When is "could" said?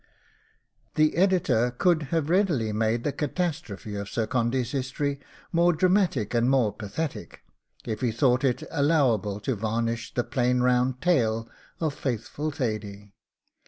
1.69-2.01